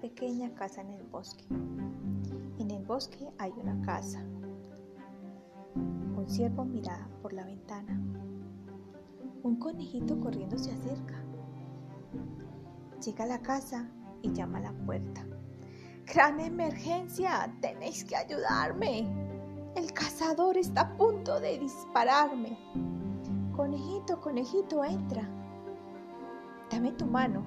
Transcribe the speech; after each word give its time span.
pequeña 0.00 0.54
casa 0.54 0.82
en 0.82 0.90
el 0.90 1.02
bosque. 1.04 1.44
En 2.58 2.70
el 2.70 2.84
bosque 2.84 3.28
hay 3.38 3.52
una 3.60 3.80
casa. 3.84 4.22
Un 5.74 6.24
ciervo 6.28 6.64
mira 6.64 7.08
por 7.22 7.32
la 7.32 7.44
ventana. 7.44 8.00
Un 9.42 9.56
conejito 9.56 10.18
corriendo 10.20 10.58
se 10.58 10.72
acerca. 10.72 11.14
Llega 13.04 13.24
a 13.24 13.28
la 13.28 13.40
casa 13.40 13.88
y 14.22 14.32
llama 14.32 14.58
a 14.58 14.62
la 14.62 14.72
puerta. 14.72 15.26
Gran 16.06 16.40
emergencia, 16.40 17.52
tenéis 17.60 18.04
que 18.04 18.16
ayudarme. 18.16 19.06
El 19.74 19.92
cazador 19.92 20.56
está 20.56 20.82
a 20.82 20.96
punto 20.96 21.40
de 21.40 21.58
dispararme. 21.58 22.58
Conejito, 23.54 24.20
conejito, 24.20 24.84
entra. 24.84 25.28
Dame 26.70 26.92
tu 26.92 27.06
mano. 27.06 27.44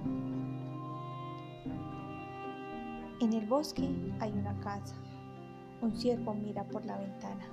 En 3.21 3.33
el 3.33 3.46
bosque 3.46 3.89
hay 4.21 4.32
una 4.32 4.57
casa. 4.61 4.96
Un 5.82 5.96
ciervo 5.96 6.33
mira 6.33 6.64
por 6.64 6.86
la 6.86 6.97
ventana. 6.97 7.45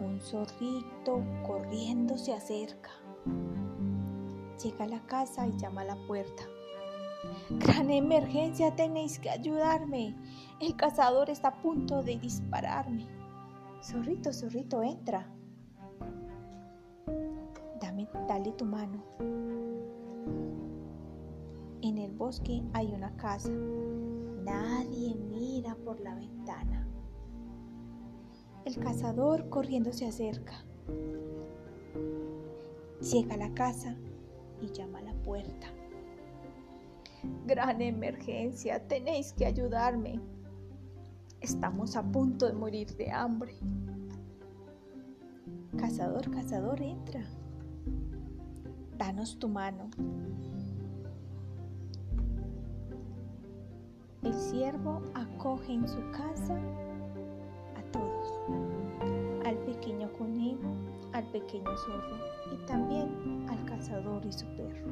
Un 0.00 0.20
zorrito 0.20 1.22
corriendo 1.46 2.18
se 2.18 2.34
acerca. 2.34 2.90
Llega 4.62 4.84
a 4.84 4.88
la 4.88 5.00
casa 5.06 5.46
y 5.46 5.56
llama 5.56 5.82
a 5.82 5.84
la 5.84 5.96
puerta. 6.08 6.42
Gran 7.50 7.90
emergencia, 7.90 8.74
tenéis 8.74 9.20
que 9.20 9.30
ayudarme. 9.30 10.16
El 10.60 10.74
cazador 10.74 11.30
está 11.30 11.48
a 11.48 11.62
punto 11.62 12.02
de 12.02 12.18
dispararme. 12.18 13.06
Zorrito, 13.82 14.32
zorrito, 14.32 14.82
entra. 14.82 15.28
Dame, 17.80 18.08
dale 18.26 18.50
tu 18.52 18.64
mano. 18.64 19.00
En 21.82 21.98
el 21.98 22.10
bosque 22.12 22.62
hay 22.72 22.92
una 22.92 23.14
casa. 23.16 23.50
Nadie 24.48 25.14
mira 25.14 25.76
por 25.84 26.00
la 26.00 26.14
ventana. 26.14 26.88
El 28.64 28.78
cazador 28.78 29.50
corriendo 29.50 29.92
se 29.92 30.06
acerca. 30.06 30.64
Llega 33.02 33.34
a 33.34 33.36
la 33.36 33.52
casa 33.52 33.94
y 34.62 34.72
llama 34.72 35.00
a 35.00 35.02
la 35.02 35.12
puerta. 35.22 35.66
Gran 37.46 37.82
emergencia, 37.82 38.88
tenéis 38.88 39.34
que 39.34 39.44
ayudarme. 39.44 40.18
Estamos 41.40 41.94
a 41.94 42.02
punto 42.02 42.46
de 42.46 42.54
morir 42.54 42.96
de 42.96 43.10
hambre. 43.10 43.54
Cazador, 45.76 46.30
cazador, 46.30 46.80
entra. 46.80 47.22
Danos 48.96 49.38
tu 49.38 49.48
mano. 49.50 49.90
El 54.24 54.34
siervo 54.34 55.00
acoge 55.14 55.74
en 55.74 55.86
su 55.86 56.00
casa 56.10 56.58
a 57.76 57.82
todos, 57.92 58.32
al 59.46 59.56
pequeño 59.58 60.12
conejo, 60.14 60.74
al 61.12 61.24
pequeño 61.26 61.76
zorro 61.76 62.16
y 62.52 62.66
también 62.66 63.46
al 63.48 63.64
cazador 63.64 64.26
y 64.26 64.32
su 64.32 64.44
perro. 64.56 64.88